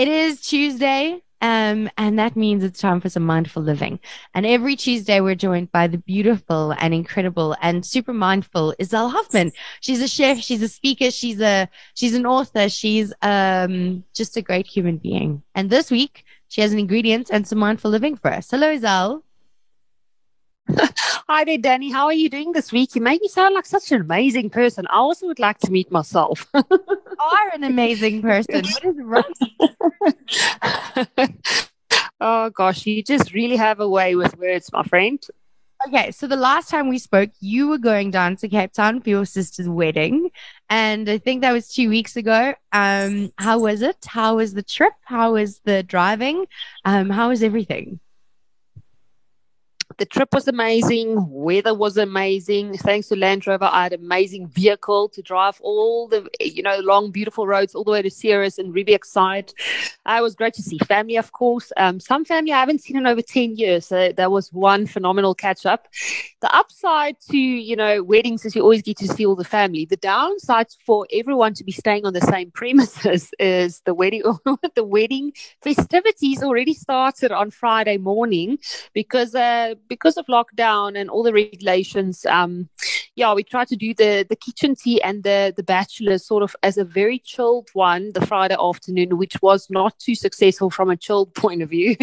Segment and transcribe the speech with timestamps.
[0.00, 1.22] It is Tuesday.
[1.42, 4.00] Um, and that means it's time for some mindful living.
[4.32, 9.52] And every Tuesday, we're joined by the beautiful and incredible and super mindful Izelle Hoffman.
[9.82, 10.38] She's a chef.
[10.38, 11.10] She's a speaker.
[11.10, 12.70] She's a, she's an author.
[12.70, 15.42] She's, um, just a great human being.
[15.54, 18.50] And this week, she has an ingredient and some mindful living for us.
[18.50, 19.22] Hello, Izelle.
[21.32, 21.92] Hi there, Danny.
[21.92, 22.96] How are you doing this week?
[22.96, 24.84] You make me sound like such an amazing person.
[24.90, 26.48] I also would like to meet myself.
[26.52, 26.64] you
[27.20, 28.64] are an amazing person.
[28.64, 29.22] What is wrong?
[32.20, 35.24] oh gosh, you just really have a way with words, my friend.
[35.86, 39.10] Okay, so the last time we spoke, you were going down to Cape Town for
[39.10, 40.32] your sister's wedding,
[40.68, 42.54] and I think that was two weeks ago.
[42.72, 44.04] Um, how was it?
[44.04, 44.94] How was the trip?
[45.04, 46.46] How was the driving?
[46.84, 48.00] Um, how was everything?
[49.98, 51.28] The trip was amazing.
[51.28, 52.76] Weather was amazing.
[52.78, 56.78] Thanks to Land Rover, I had an amazing vehicle to drive all the, you know,
[56.80, 59.52] long, beautiful roads all the way to Ceres and Riebeeck side.
[60.06, 61.72] Uh, it was great to see family, of course.
[61.76, 63.86] Um, some family I haven't seen in over 10 years.
[63.86, 65.88] So that was one phenomenal catch up.
[66.40, 69.84] The upside to, you know, weddings is you always get to see all the family.
[69.84, 74.22] The downside for everyone to be staying on the same premises is the wedding,
[74.74, 78.58] the wedding festivities already started on Friday morning
[78.94, 82.70] because, uh, because of lockdown and all the regulations, um,
[83.16, 86.56] yeah, we tried to do the the kitchen tea and the the bachelors sort of
[86.62, 90.96] as a very chilled one the Friday afternoon, which was not too successful from a
[90.96, 91.96] chilled point of view,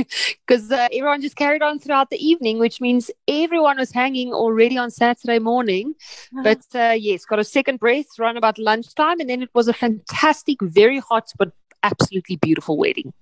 [0.46, 4.78] because uh, everyone just carried on throughout the evening, which means everyone was hanging already
[4.78, 5.96] on Saturday morning.
[5.98, 6.44] Uh-huh.
[6.44, 9.74] But uh, yes, got a second breath around about lunchtime, and then it was a
[9.74, 11.52] fantastic, very hot but
[11.84, 13.14] absolutely beautiful wedding.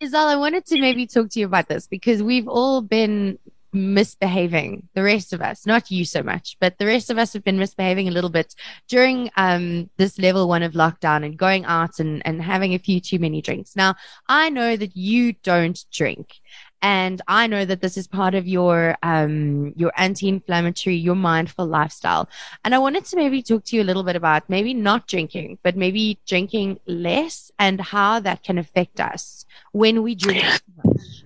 [0.00, 3.38] Izelle, I wanted to maybe talk to you about this because we've all been
[3.76, 5.66] misbehaving the rest of us.
[5.66, 8.54] Not you so much but the rest of us have been misbehaving a little bit
[8.88, 13.00] during um, this level one of lockdown and going out and, and having a few
[13.00, 13.76] too many drinks.
[13.76, 13.94] Now
[14.28, 16.40] i know that you don't drink
[16.82, 22.28] and I know that this is part of your um, your anti-inflammatory, your mindful lifestyle.
[22.64, 25.58] And I wanted to maybe talk to you a little bit about maybe not drinking,
[25.62, 31.25] but maybe drinking less and how that can affect us when we drink too much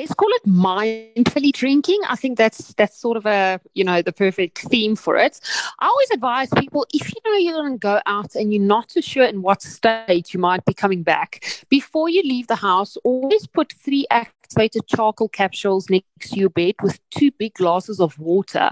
[0.00, 2.00] let's call it mindfully drinking.
[2.08, 5.40] I think that's that's sort of a you know the perfect theme for it.
[5.78, 8.88] I always advise people if you know you're going to go out and you're not
[8.88, 12.96] too sure in what state you might be coming back before you leave the house,
[13.04, 18.18] always put three activated charcoal capsules next to your bed with two big glasses of
[18.18, 18.70] water.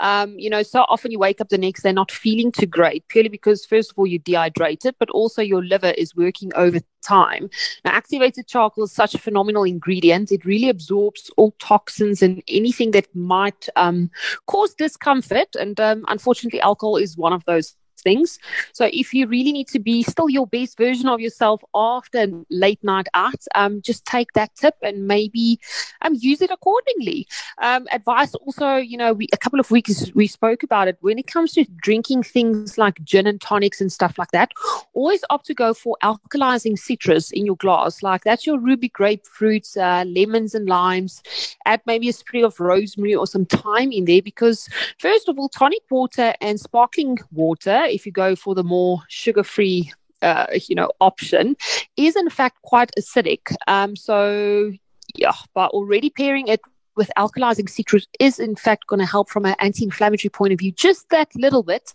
[0.00, 3.06] Um, you know, so often you wake up the next day not feeling too great,
[3.08, 7.50] purely because first of all you're dehydrated, but also your liver is working over time.
[7.84, 10.32] Now, activated charcoal is such a phenomenal ingredient.
[10.32, 14.10] It really absorbs all toxins and anything that might um,
[14.46, 15.48] cause discomfort.
[15.58, 18.38] And um, unfortunately, alcohol is one of those things.
[18.72, 22.82] So if you really need to be still your best version of yourself after late
[22.82, 25.60] night out, um, just take that tip and maybe
[26.02, 27.26] um, use it accordingly.
[27.58, 30.98] Um, advice also, you know, we, a couple of weeks we spoke about it.
[31.00, 34.52] When it comes to drinking things like gin and tonics and stuff like that,
[34.94, 38.02] always opt to go for alkalizing citrus in your glass.
[38.02, 41.22] Like that's your ruby grapefruits, uh, lemons and limes.
[41.66, 45.48] Add maybe a spray of rosemary or some thyme in there because first of all,
[45.48, 50.74] tonic water and sparkling water if you go for the more sugar free uh, you
[50.74, 51.56] know option
[51.96, 53.54] is in fact quite acidic.
[53.66, 54.72] Um, so
[55.14, 56.60] yeah by already pairing it
[56.96, 60.72] with alkalizing citrus is in fact going to help from an anti-inflammatory point of view
[60.72, 61.94] just that little bit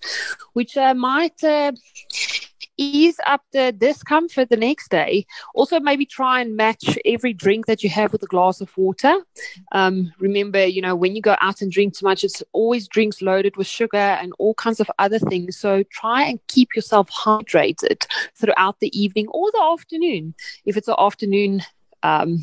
[0.53, 1.73] which uh, might uh,
[2.77, 5.25] ease up the discomfort the next day.
[5.55, 9.15] Also, maybe try and match every drink that you have with a glass of water.
[9.71, 13.21] Um, remember, you know, when you go out and drink too much, it's always drinks
[13.21, 15.57] loaded with sugar and all kinds of other things.
[15.57, 20.33] So try and keep yourself hydrated throughout the evening or the afternoon.
[20.65, 21.61] If it's an afternoon,
[22.01, 22.41] um,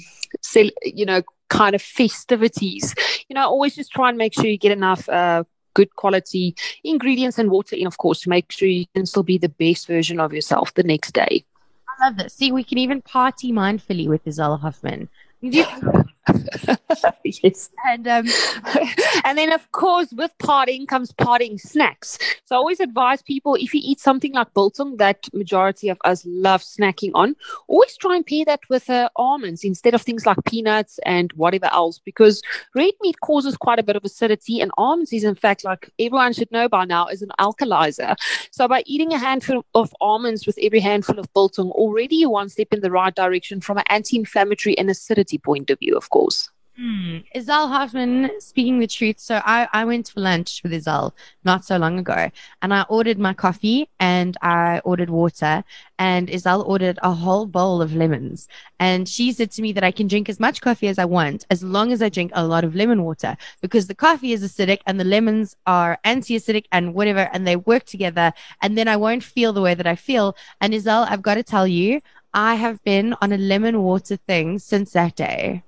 [0.85, 2.95] you know, kind of festivities,
[3.29, 5.09] you know, always just try and make sure you get enough.
[5.09, 5.45] Uh,
[5.75, 6.55] good quality
[6.85, 9.87] ingredients and water in, of course, to make sure you can still be the best
[9.87, 11.45] version of yourself the next day.
[11.89, 12.35] I love this.
[12.35, 15.09] See, we can even party mindfully with Izelle Hoffman.
[17.25, 17.71] yes.
[17.87, 18.27] And um,
[19.25, 22.19] and then of course with partying comes partying snacks.
[22.45, 26.25] So I always advise people if you eat something like biltong that majority of us
[26.27, 27.37] love snacking on,
[27.69, 31.67] always try and pair that with uh, almonds instead of things like peanuts and whatever
[31.73, 32.43] else because
[32.75, 36.33] red meat causes quite a bit of acidity and almonds is in fact like everyone
[36.33, 38.15] should know by now is an alkalizer.
[38.51, 42.49] So by eating a handful of almonds with every handful of biltong, already you're one
[42.49, 46.51] step in the right direction from an anti-inflammatory and acidity point of view, of course.
[46.81, 47.19] Hmm.
[47.37, 49.19] Izelle Hoffman speaking the truth.
[49.19, 51.13] So I, I went for lunch with Izelle
[51.45, 52.31] not so long ago
[52.63, 55.63] and I ordered my coffee and I ordered water
[55.99, 58.49] and Izelle ordered a whole bowl of lemons.
[58.79, 61.45] And she said to me that I can drink as much coffee as I want
[61.51, 64.79] as long as I drink a lot of lemon water because the coffee is acidic
[64.87, 68.33] and the lemons are anti-acidic and whatever and they work together
[68.63, 70.35] and then I won't feel the way that I feel.
[70.63, 72.01] And Izelle, I've got to tell you,
[72.33, 75.65] I have been on a lemon water thing since that day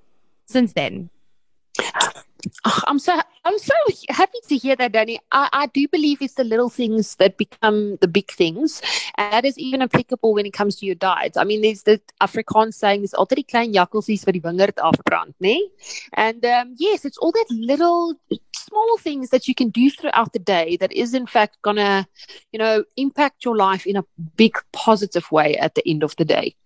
[0.46, 1.10] since then?
[2.64, 3.74] Oh, I'm so I'm so
[4.08, 5.20] happy to hear that, Danny.
[5.30, 8.82] I, I do believe it's the little things that become the big things,
[9.16, 11.36] and that is even applicable when it comes to your diet.
[11.36, 15.34] I mean, there's the Afrikaans saying, "There's altyd die klein jakkalsies wat die wingerd afbrand,"
[15.40, 15.58] né?
[16.14, 18.14] And um, yes, it's all that little
[18.56, 22.08] small things that you can do throughout the day that is in fact gonna,
[22.52, 24.04] you know, impact your life in a
[24.36, 26.56] big positive way at the end of the day.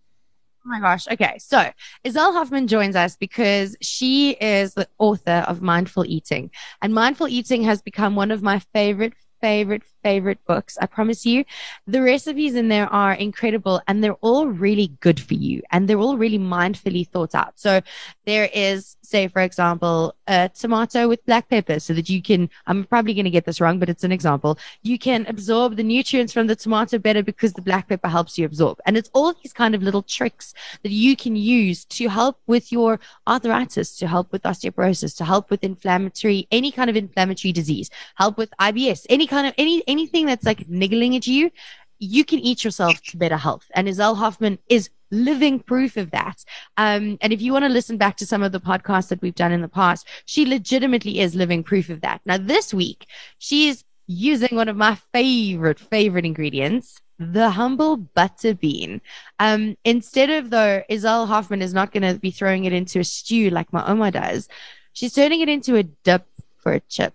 [0.67, 1.07] Oh my gosh.
[1.07, 1.39] Okay.
[1.39, 1.71] So
[2.05, 6.51] Izelle Hoffman joins us because she is the author of Mindful Eating.
[6.83, 10.79] And Mindful Eating has become one of my favorite, favorite, favorite books.
[10.81, 11.45] I promise you.
[11.89, 16.05] The recipes in there are incredible and they're all really good for you and they're
[16.07, 17.55] all really mindfully thought out.
[17.57, 17.81] So
[18.25, 22.85] there is, say, for example, a tomato with black pepper so that you can, I'm
[22.85, 24.59] probably going to get this wrong, but it's an example.
[24.83, 28.45] You can absorb the nutrients from the tomato better because the black pepper helps you
[28.47, 28.79] absorb.
[28.87, 32.71] And it's all these kind of little tricks that you can use to help with
[32.71, 37.91] your arthritis, to help with osteoporosis, to help with inflammatory, any kind of inflammatory disease,
[38.15, 41.51] help with IBS, any kind of, any, any anything that's like niggling at you,
[41.99, 43.67] you can eat yourself to better health.
[43.75, 46.45] And Izelle Hoffman is living proof of that.
[46.77, 49.35] Um, and if you want to listen back to some of the podcasts that we've
[49.35, 52.21] done in the past, she legitimately is living proof of that.
[52.27, 53.07] Now, this week,
[53.39, 59.01] she's using one of my favorite, favorite ingredients, the humble butter bean.
[59.39, 63.05] Um, instead of though, Izelle Hoffman is not going to be throwing it into a
[63.05, 64.49] stew like my Oma does.
[64.93, 66.27] She's turning it into a dip
[66.59, 67.15] for a chip.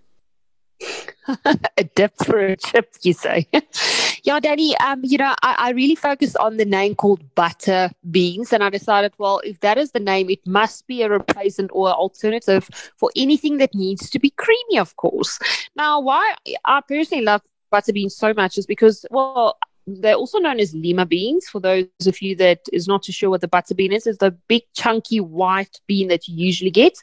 [1.76, 3.46] A dip for a chip, you say?
[4.24, 8.52] yeah, Danny, um, you know, I, I really focused on the name called butter beans,
[8.52, 11.90] and I decided, well, if that is the name, it must be a replacement or
[11.90, 15.38] alternative for anything that needs to be creamy, of course.
[15.76, 16.34] Now, why
[16.64, 19.56] I personally love butter beans so much is because, well,
[19.86, 21.48] they're also known as lima beans.
[21.48, 24.18] For those of you that is not too sure what the butter bean is, it's
[24.18, 26.94] the big chunky white bean that you usually get.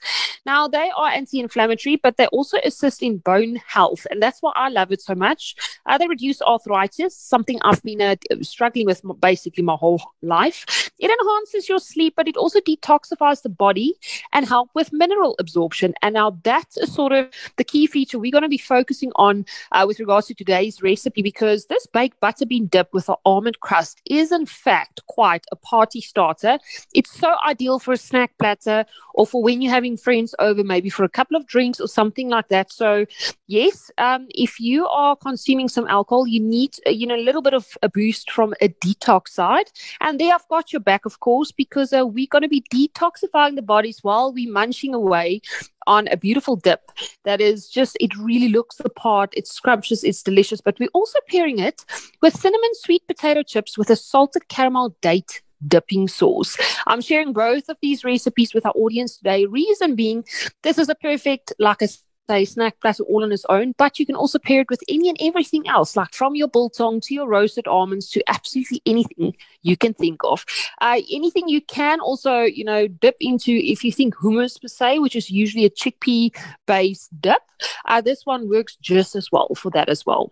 [0.45, 4.69] Now they are anti-inflammatory, but they also assist in bone health, and that's why I
[4.69, 5.55] love it so much.
[5.85, 10.91] Uh, they reduce arthritis, something I've been uh, struggling with basically my whole life.
[10.99, 13.95] It enhances your sleep, but it also detoxifies the body
[14.33, 15.93] and help with mineral absorption.
[16.01, 19.85] And now that's sort of the key feature we're going to be focusing on uh,
[19.87, 24.01] with regards to today's recipe because this baked butter bean dip with an almond crust
[24.05, 26.59] is, in fact, quite a party starter.
[26.93, 30.89] It's so ideal for a snack platter or for when you're having friends over, maybe
[30.89, 32.71] for a couple of drinks or something like that.
[32.71, 33.05] So,
[33.47, 37.41] yes, um, if you are consuming some alcohol, you need uh, you know a little
[37.41, 39.71] bit of a boost from a detox side.
[40.01, 43.55] And there, I've got your back, of course, because uh, we're going to be detoxifying
[43.55, 45.41] the bodies while we're munching away
[45.87, 46.91] on a beautiful dip
[47.23, 49.33] that is just, it really looks the part.
[49.35, 51.85] It's scrumptious, it's delicious, but we're also pairing it
[52.21, 56.57] with cinnamon sweet potato chips with a salted caramel date dipping sauce.
[56.87, 59.45] I'm sharing both of these recipes with our audience today.
[59.45, 60.23] Reason being,
[60.63, 61.89] this is a perfect, like a
[62.29, 65.09] say snack platter all on its own, but you can also pair it with any
[65.09, 69.75] and everything else, like from your biltong to your roasted almonds to absolutely anything you
[69.75, 70.45] can think of.
[70.81, 74.99] Uh, anything you can also, you know, dip into if you think hummus per se,
[74.99, 76.35] which is usually a chickpea
[76.67, 77.41] based dip.
[77.85, 80.31] Uh, this one works just as well for that as well.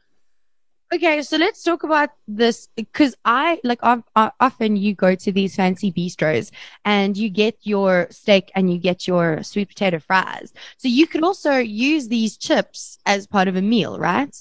[0.94, 5.32] Okay, so let's talk about this because I like I've, I, often you go to
[5.34, 6.50] these fancy bistros
[6.86, 10.53] and you get your steak and you get your sweet potato fries.
[10.77, 14.34] So you could also use these chips as part of a meal, right?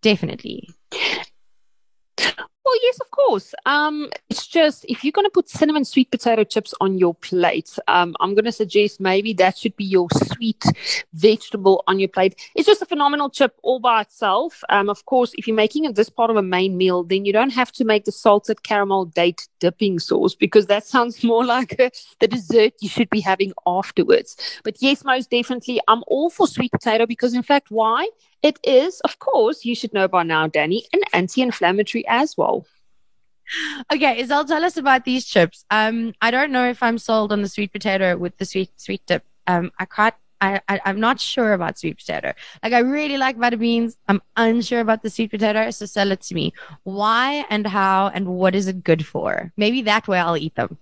[0.00, 0.68] Definitely.
[2.62, 3.54] Well, yes, of course.
[3.64, 7.78] Um, it's just if you're going to put cinnamon sweet potato chips on your plate,
[7.88, 10.62] um, I'm going to suggest maybe that should be your sweet
[11.14, 12.38] vegetable on your plate.
[12.54, 14.62] It's just a phenomenal chip all by itself.
[14.68, 17.32] Um, of course, if you're making it this part of a main meal, then you
[17.32, 21.80] don't have to make the salted caramel date dipping sauce because that sounds more like
[21.80, 21.90] a,
[22.20, 24.36] the dessert you should be having afterwards.
[24.64, 28.08] But yes, most definitely, I'm all for sweet potato because, in fact, why?
[28.42, 32.66] It is, of course, you should know by now, Danny, an anti inflammatory as well.
[33.92, 35.64] Okay, Izelle, tell us about these chips.
[35.70, 39.02] Um, I don't know if I'm sold on the sweet potato with the sweet sweet
[39.06, 39.24] dip.
[39.46, 40.14] Um, I can't.
[40.42, 42.32] I, I am not sure about sweet potato.
[42.62, 43.98] Like I really like butter beans.
[44.08, 45.70] I'm unsure about the sweet potato.
[45.70, 46.54] So sell it to me.
[46.84, 49.52] Why and how and what is it good for?
[49.58, 50.78] Maybe that way I'll eat them.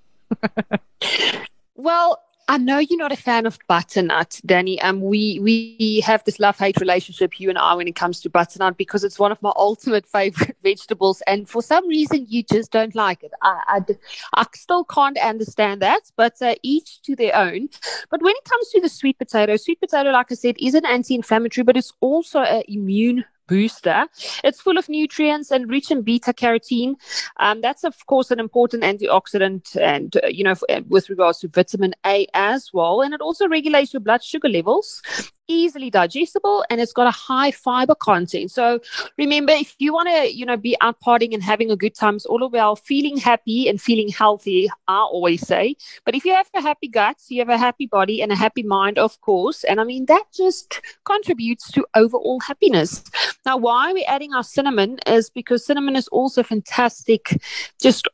[1.74, 4.80] well, I know you're not a fan of butternut, Danny.
[4.80, 8.30] Um, we we have this love hate relationship, you and I, when it comes to
[8.30, 12.72] butternut, because it's one of my ultimate favorite vegetables, and for some reason you just
[12.72, 13.32] don't like it.
[13.42, 13.94] I I,
[14.32, 17.68] I still can't understand that, but uh, each to their own.
[18.08, 20.86] But when it comes to the sweet potato, sweet potato, like I said, is an
[20.86, 24.06] anti-inflammatory, but it's also an immune booster.
[24.44, 26.94] It's full of nutrients and rich in beta carotene.
[27.38, 31.48] Um, that's of course an important antioxidant, and uh, you know, uh, with regards to
[31.48, 33.00] vitamin A as well.
[33.02, 35.02] And it also regulates your blood sugar levels
[35.48, 38.50] easily digestible and it's got a high fiber content.
[38.50, 38.80] So
[39.16, 42.16] remember, if you want to, you know, be out partying and having a good time,
[42.16, 45.76] it's all about feeling happy and feeling healthy, I always say.
[46.04, 48.62] But if you have a happy gut, you have a happy body and a happy
[48.62, 49.64] mind, of course.
[49.64, 53.02] And I mean, that just contributes to overall happiness.
[53.44, 57.40] Now, why are we adding our cinnamon is because cinnamon is also fantastic,
[57.80, 58.06] just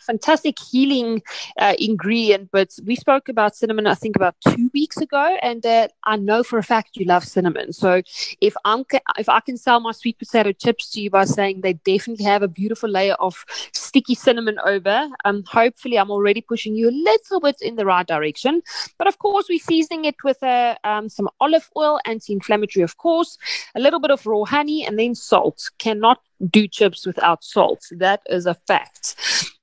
[0.00, 1.22] fantastic healing
[1.58, 2.50] uh, ingredient.
[2.52, 6.42] But we spoke about cinnamon, I think, about two weeks ago, and uh, I know
[6.42, 7.72] for a fact you love cinnamon.
[7.72, 8.02] So
[8.40, 8.84] if I'm
[9.18, 12.42] if I can sell my sweet potato chips to you by saying they definitely have
[12.42, 17.40] a beautiful layer of sticky cinnamon over, um, hopefully I'm already pushing you a little
[17.40, 18.62] bit in the right direction.
[18.98, 23.38] But of course, we're seasoning it with uh, um, some olive oil, anti-inflammatory, of course,
[23.74, 25.70] a little bit of raw honey, and then salt.
[25.78, 27.86] Cannot do chips without salt.
[27.90, 29.16] That is a fact.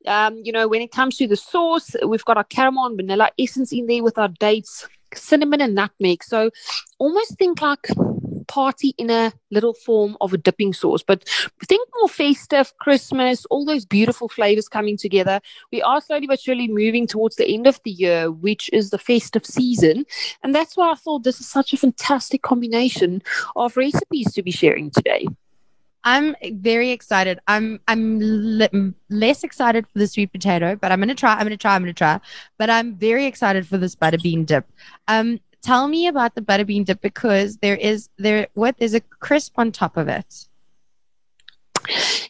[0.07, 3.29] Um, you know, when it comes to the sauce, we've got our caramel and vanilla
[3.37, 6.23] essence in there with our dates, cinnamon and nutmeg.
[6.23, 6.49] So
[6.99, 7.87] almost think like
[8.47, 11.03] party in a little form of a dipping sauce.
[11.03, 11.27] But
[11.65, 15.41] think more festive, Christmas, all those beautiful flavors coming together.
[15.71, 18.97] We are slowly but surely moving towards the end of the year, which is the
[18.97, 20.05] festive season.
[20.43, 23.21] And that's why I thought this is such a fantastic combination
[23.55, 25.27] of recipes to be sharing today.
[26.03, 27.39] I'm very excited.
[27.47, 28.21] I'm I'm
[28.61, 31.33] l- less excited for the sweet potato, but I'm gonna try.
[31.33, 31.75] I'm gonna try.
[31.75, 32.19] I'm gonna try.
[32.57, 34.65] But I'm very excited for this butter bean dip.
[35.07, 39.01] Um, tell me about the butter bean dip because there is there what there's a
[39.01, 40.47] crisp on top of it.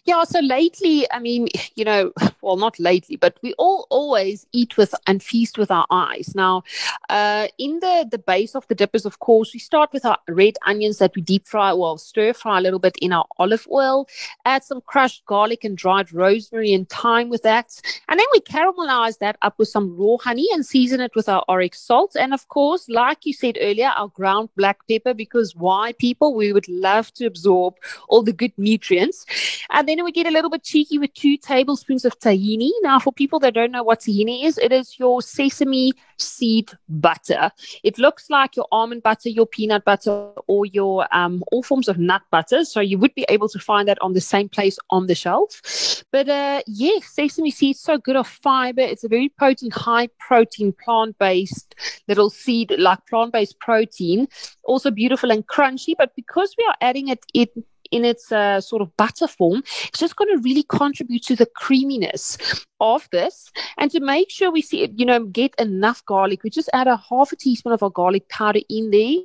[0.08, 4.78] Yeah, so lately, I mean, you know, well, not lately, but we all always eat
[4.78, 6.34] with and feast with our eyes.
[6.34, 6.64] Now,
[7.10, 10.56] uh, in the the base of the dippers, of course, we start with our red
[10.66, 14.08] onions that we deep fry, well, stir fry a little bit in our olive oil.
[14.46, 19.18] Add some crushed garlic and dried rosemary and thyme with that, and then we caramelize
[19.18, 22.48] that up with some raw honey and season it with our oryx salt, and of
[22.48, 25.14] course, like you said earlier, our ground black pepper.
[25.14, 26.34] Because why, people?
[26.34, 27.76] We would love to absorb
[28.08, 29.26] all the good nutrients,
[29.70, 32.72] and then then we get a little bit cheeky with two tablespoons of tahini.
[32.82, 37.52] Now, for people that don't know what tahini is, it is your sesame seed butter.
[37.84, 41.98] It looks like your almond butter, your peanut butter, or your um, all forms of
[41.98, 42.66] nut butter.
[42.66, 46.04] So you would be able to find that on the same place on the shelf.
[46.12, 48.82] But uh, yes, sesame seed so good of fiber.
[48.82, 51.76] It's a very potent, high protein, plant based
[52.08, 54.28] little seed, like plant based protein.
[54.64, 55.96] Also beautiful and crunchy.
[55.98, 57.52] But because we are adding it, it
[57.92, 61.46] in its uh, sort of butter form, it's just going to really contribute to the
[61.46, 62.38] creaminess
[62.80, 63.52] of this.
[63.78, 66.98] And to make sure we see, you know, get enough garlic, we just add a
[66.98, 69.18] half a teaspoon of our garlic powder in there.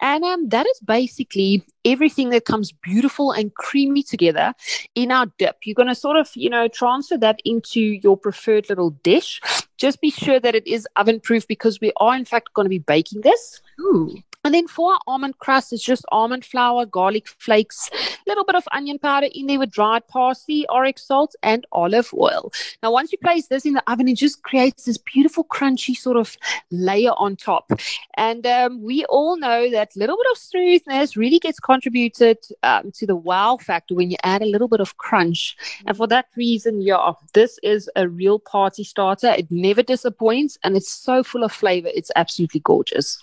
[0.00, 4.54] And um, that is basically everything that comes beautiful and creamy together
[4.94, 5.58] in our dip.
[5.64, 9.40] You're going to sort of, you know, transfer that into your preferred little dish.
[9.76, 12.70] Just be sure that it is oven proof because we are, in fact, going to
[12.70, 13.60] be baking this.
[13.80, 14.16] Ooh.
[14.46, 18.62] And then for almond crust, it's just almond flour, garlic flakes, a little bit of
[18.70, 22.52] onion powder in there with dried parsley, oryx salt, and olive oil.
[22.80, 26.16] Now, once you place this in the oven, it just creates this beautiful, crunchy sort
[26.16, 26.36] of
[26.70, 27.72] layer on top.
[28.14, 33.04] And um, we all know that little bit of smoothness really gets contributed um, to
[33.04, 35.56] the wow factor when you add a little bit of crunch.
[35.88, 39.34] And for that reason, yeah, this is a real party starter.
[39.36, 41.88] It never disappoints, and it's so full of flavor.
[41.92, 43.20] It's absolutely gorgeous.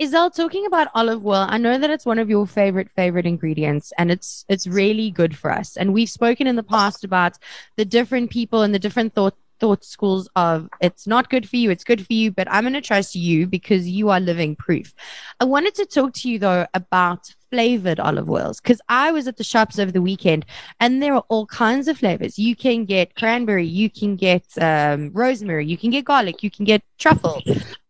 [0.00, 3.92] Izelle, talking about olive oil, I know that it's one of your favorite favorite ingredients,
[3.98, 5.76] and it's it's really good for us.
[5.76, 7.36] And we've spoken in the past about
[7.74, 11.72] the different people and the different thought thought schools of it's not good for you,
[11.72, 14.94] it's good for you, but I'm going to trust you because you are living proof.
[15.40, 19.36] I wanted to talk to you though about flavored olive oils because I was at
[19.36, 20.46] the shops over the weekend
[20.78, 22.38] and there are all kinds of flavors.
[22.38, 26.64] You can get cranberry, you can get um, rosemary, you can get garlic, you can
[26.64, 27.42] get truffle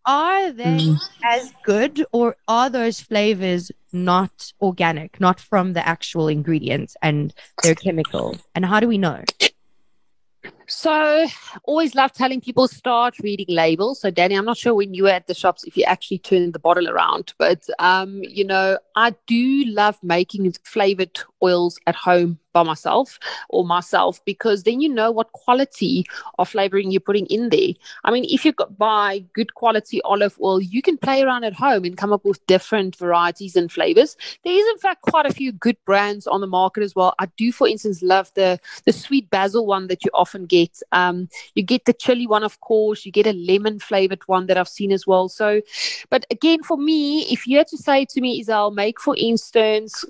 [0.08, 1.10] are they mm.
[1.22, 7.74] as good or are those flavors not organic, not from the actual ingredients and they're
[7.74, 8.34] chemical?
[8.54, 9.22] And how do we know?
[10.70, 11.26] So,
[11.64, 14.02] always love telling people start reading labels.
[14.02, 16.52] So, Danny, I'm not sure when you were at the shops if you actually turned
[16.52, 22.38] the bottle around, but um, you know, I do love making flavored oils at home
[22.52, 26.04] by myself or myself because then you know what quality
[26.38, 27.72] of flavoring you're putting in there.
[28.04, 31.84] I mean, if you buy good quality olive oil, you can play around at home
[31.84, 34.16] and come up with different varieties and flavors.
[34.44, 37.14] There is, in fact, quite a few good brands on the market as well.
[37.18, 40.57] I do, for instance, love the the sweet basil one that you often get.
[40.92, 43.04] Um, you get the chili one, of course.
[43.04, 45.28] You get a lemon flavored one that I've seen as well.
[45.28, 45.60] So,
[46.10, 49.16] but again, for me, if you had to say to me, is I'll make, for
[49.16, 50.04] instance,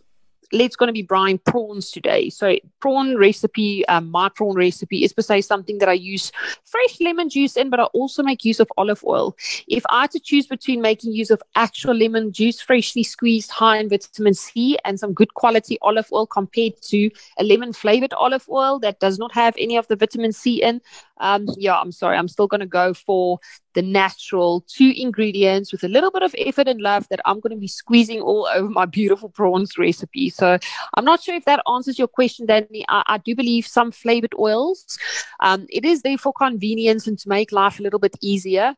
[0.52, 2.30] let's going to be brine prawns today.
[2.30, 6.32] So prawn recipe, um, my prawn recipe is per se something that I use
[6.64, 9.36] fresh lemon juice in, but I also make use of olive oil.
[9.68, 13.78] If I had to choose between making use of actual lemon juice, freshly squeezed, high
[13.78, 18.48] in vitamin C, and some good quality olive oil compared to a lemon flavored olive
[18.48, 20.80] oil that does not have any of the vitamin C in,
[21.20, 23.38] um, yeah, I'm sorry, I'm still going to go for
[23.74, 27.52] the natural two ingredients with a little bit of effort and love that I'm going
[27.52, 30.30] to be squeezing all over my beautiful prawns recipe.
[30.30, 30.58] So
[30.94, 32.84] I'm not sure if that answers your question, Danny.
[32.88, 34.98] I, I do believe some flavored oils.
[35.40, 38.74] Um, it is there for convenience and to make life a little bit easier.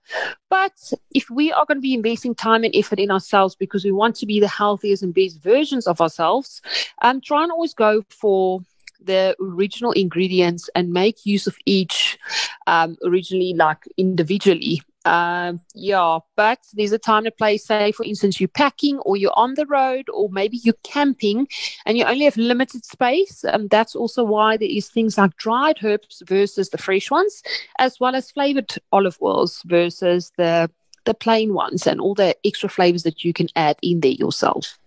[0.51, 3.93] But if we are going to be investing time and effort in ourselves because we
[3.93, 6.61] want to be the healthiest and best versions of ourselves,
[7.03, 8.61] um, try and always go for
[9.03, 12.19] the original ingredients and make use of each
[12.67, 17.65] um, originally like individually uh, yeah, but there's a time to place.
[17.65, 21.49] Say, for instance, you're packing or you're on the road or maybe you're camping
[21.87, 23.45] and you only have limited space.
[23.45, 27.43] And um, that's also why there is things like dried herbs versus the fresh ones,
[27.79, 30.71] as well as flavored olive oils versus the
[31.07, 34.79] the plain ones and all the extra flavors that you can add in there yourself.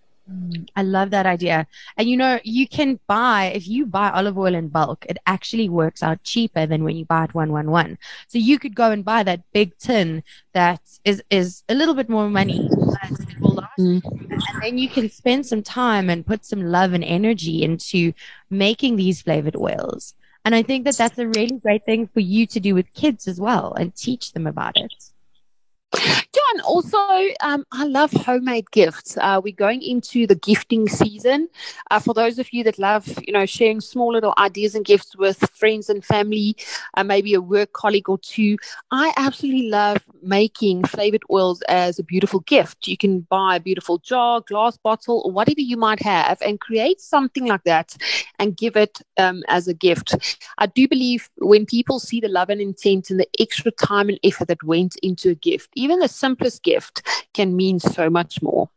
[0.76, 1.68] I love that idea.
[1.98, 5.70] And you know, you can buy, if you buy olive oil in bulk, it actually
[5.70, 7.98] works out cheaper than when you buy it one, one, one.
[8.28, 12.10] So you could go and buy that big tin that is, is a little bit
[12.10, 12.70] more money.
[13.80, 14.02] Mm.
[14.04, 18.14] And then you can spend some time and put some love and energy into
[18.50, 20.14] making these flavored oils.
[20.46, 23.28] And I think that that's a really great thing for you to do with kids
[23.28, 26.23] as well and teach them about it.
[26.54, 26.98] And also
[27.42, 29.18] um, I love homemade gifts.
[29.18, 31.50] Uh, we're going into the gifting season.
[31.92, 35.16] Uh, for those of you that love, you know, sharing small little ideas and gifts
[35.16, 36.56] with friends and family,
[36.96, 38.58] uh, maybe a work colleague or two,
[38.92, 42.88] I absolutely love making flavored oils as a beautiful gift.
[42.88, 47.00] You can buy a beautiful jar, glass bottle, or whatever you might have, and create
[47.00, 47.96] something like that
[48.40, 50.40] and give it um, as a gift.
[50.58, 54.20] I do believe when people see the love and intent and the extra time and
[54.24, 56.96] effort that went into a gift even the simplest gift
[57.34, 58.70] can mean so much more.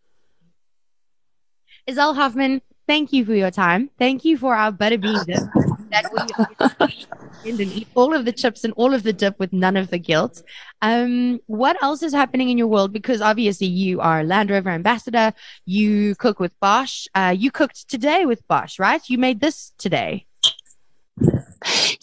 [1.89, 3.91] Izelle Hoffman, thank you for your time.
[3.99, 5.45] Thank you for our butterbean dip
[5.95, 9.91] that we eat all of the chips and all of the dip with none of
[9.91, 10.43] the guilt.
[10.83, 12.93] Um, what else is happening in your world?
[12.93, 15.33] Because obviously you are Land Rover ambassador.
[15.65, 17.07] You cook with Bosch.
[17.15, 19.03] Uh, you cooked today with Bosch, right?
[19.09, 20.27] You made this today.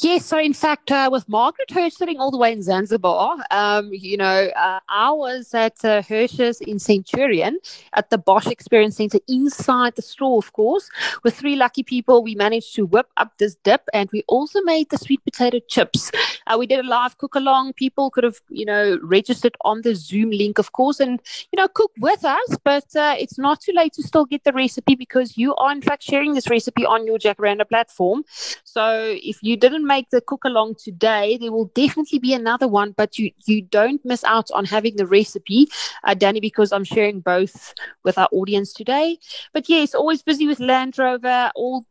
[0.04, 3.90] Yes, so in fact, uh, with Margaret Hirsch sitting all the way in Zanzibar, um,
[3.94, 7.58] you know, uh, I was at uh, Hirsch's in Centurion
[7.94, 10.90] at the Bosch Experience Center inside the store, of course.
[11.24, 14.90] With three lucky people, we managed to whip up this dip and we also made
[14.90, 16.12] the sweet potato chips.
[16.48, 17.72] Uh, we did a live cook along.
[17.72, 21.22] People could have, you know, registered on the Zoom link, of course, and,
[21.54, 22.58] you know, cook with us.
[22.66, 25.82] But uh, it's not too late to still get the recipe because you are, in
[25.82, 28.26] fact, sharing this recipe on your Jacaranda platform.
[28.66, 32.92] So if you didn't make the cook along today, there will definitely be another one,
[32.92, 35.68] but you, you don't miss out on having the recipe,
[36.04, 39.18] uh, Danny, because I'm sharing both with our audience today.
[39.54, 41.86] But yes, always busy with Land Rover, all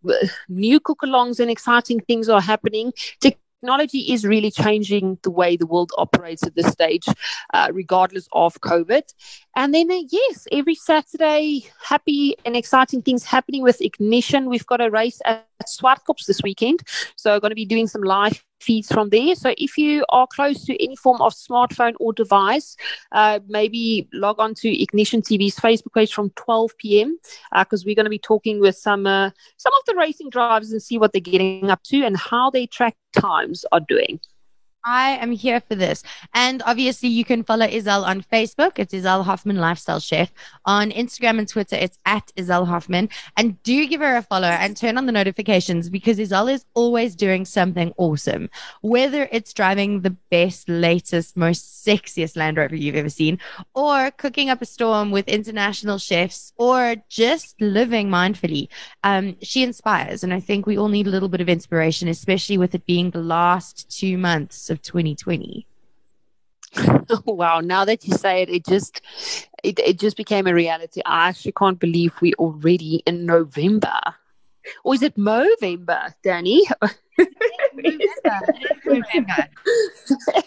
[0.49, 2.93] new cook alongs and exciting things are happening.
[3.21, 7.07] Technology is really changing the way the world operates at this stage,
[7.55, 9.03] uh, regardless of COVID.
[9.55, 14.49] And then, uh, yes, every Saturday, happy and exciting things happening with Ignition.
[14.49, 16.81] We've got a race at Swartkops this weekend.
[17.17, 19.35] So, I'm going to be doing some live feeds from there.
[19.35, 22.77] So, if you are close to any form of smartphone or device,
[23.13, 27.19] uh, maybe log on to Ignition TV's Facebook page from 12 p.m.
[27.57, 30.73] because uh, we're going to be talking with some uh, some of the racing drivers
[30.73, 34.21] and see what they're getting up to and how their track times are doing.
[34.85, 36.03] I am here for this.
[36.35, 38.79] And obviously, you can follow Izelle on Facebook.
[38.79, 40.33] It's Izelle Hoffman Lifestyle Chef.
[40.65, 43.09] On Instagram and Twitter, it's at Izelle Hoffman.
[43.37, 47.15] And do give her a follow and turn on the notifications because Izelle is always
[47.15, 48.51] doing something awesome.
[48.81, 53.39] Whether it's driving the best, latest, most sexiest Land Rover you've ever seen,
[53.75, 58.69] or cooking up a storm with international chefs, or just living mindfully,
[59.05, 60.25] um, she inspires.
[60.25, 63.11] And I think we all need a little bit of inspiration, especially with it being
[63.11, 65.67] the last two months of 2020.
[67.27, 69.03] wow now that you say it it just
[69.63, 74.01] it, it just became a reality i actually can't believe we're already in november
[74.83, 76.67] or is it movember danny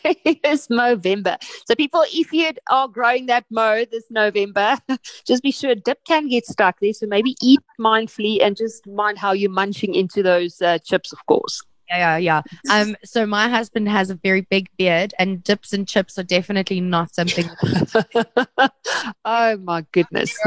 [0.03, 1.37] it's Movember.
[1.65, 4.77] So people, if you are growing that mo this November,
[5.27, 6.93] just be sure dip can get stuck there.
[6.93, 11.25] So maybe eat mindfully and just mind how you're munching into those uh, chips, of
[11.25, 11.61] course.
[11.89, 12.41] Yeah, yeah, yeah.
[12.71, 16.81] Um, so my husband has a very big beard, and dips and chips are definitely
[16.81, 17.47] not something.
[19.25, 20.37] oh my goodness!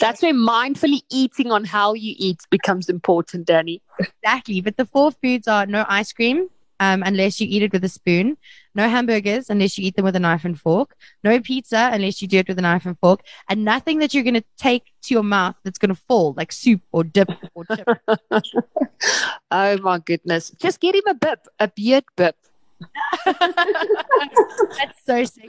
[0.00, 3.80] That's where mindfully eating on how you eat becomes important, Danny.
[3.98, 6.48] Exactly, but the four foods are no ice cream,
[6.82, 8.36] um, unless you eat it with a spoon.
[8.74, 10.96] No hamburgers unless you eat them with a knife and fork.
[11.22, 13.20] No pizza unless you do it with a knife and fork.
[13.48, 16.50] And nothing that you're going to take to your mouth that's going to fall, like
[16.50, 17.86] soup or dip or chip.
[19.52, 20.50] oh my goodness.
[20.58, 22.34] Just get him a bip, a beard bip.
[23.26, 25.48] That's so sick.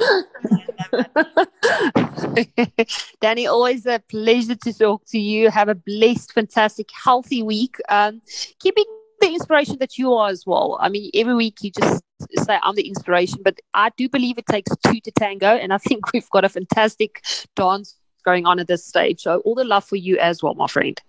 [3.21, 5.49] Danny, always a pleasure to talk to you.
[5.49, 7.77] Have a blessed, fantastic, healthy week.
[7.89, 8.21] Um,
[8.59, 8.85] keeping
[9.33, 10.77] inspiration that you are as well.
[10.81, 12.03] I mean, every week you just
[12.37, 15.77] say I'm the inspiration, but I do believe it takes two to tango, and I
[15.77, 17.23] think we've got a fantastic
[17.55, 19.21] dance going on at this stage.
[19.21, 20.99] So all the love for you as well, my friend.